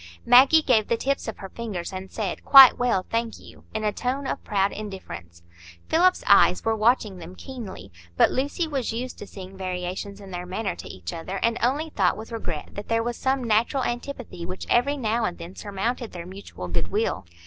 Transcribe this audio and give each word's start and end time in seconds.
Maggie 0.25 0.63
gave 0.63 0.87
the 0.87 0.97
tips 0.97 1.27
of 1.27 1.37
her 1.37 1.49
fingers, 1.49 1.93
and 1.93 2.09
said, 2.09 2.43
"Quite 2.43 2.79
well, 2.79 3.05
thank 3.11 3.39
you," 3.39 3.65
in 3.71 3.83
a 3.83 3.93
tone 3.93 4.25
of 4.25 4.43
proud 4.43 4.71
indifference. 4.71 5.43
Philip's 5.89 6.23
eyes 6.25 6.65
were 6.65 6.75
watching 6.75 7.19
them 7.19 7.35
keenly; 7.35 7.91
but 8.17 8.31
Lucy 8.31 8.67
was 8.67 8.91
used 8.91 9.19
to 9.19 9.27
seeing 9.27 9.55
variations 9.55 10.19
in 10.19 10.31
their 10.31 10.47
manner 10.47 10.75
to 10.75 10.89
each 10.89 11.13
other, 11.13 11.37
and 11.43 11.59
only 11.61 11.91
thought 11.91 12.17
with 12.17 12.31
regret 12.31 12.69
that 12.71 12.87
there 12.87 13.03
was 13.03 13.15
some 13.15 13.43
natural 13.43 13.83
antipathy 13.83 14.43
which 14.43 14.65
every 14.71 14.97
now 14.97 15.23
and 15.23 15.37
then 15.37 15.55
surmounted 15.55 16.13
their 16.13 16.25
mutual 16.25 16.67
good 16.67 16.87
will. 16.87 17.23